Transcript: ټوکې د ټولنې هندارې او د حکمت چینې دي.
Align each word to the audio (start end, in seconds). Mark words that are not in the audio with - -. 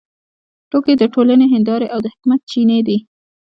ټوکې 0.69 0.93
د 0.97 1.03
ټولنې 1.13 1.45
هندارې 1.53 1.87
او 1.93 1.99
د 2.03 2.07
حکمت 2.13 2.41
چینې 2.51 2.79
دي. 2.87 2.97